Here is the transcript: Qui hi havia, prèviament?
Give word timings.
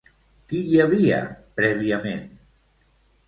Qui 0.51 0.61
hi 0.69 0.79
havia, 0.85 1.19
prèviament? 1.59 2.23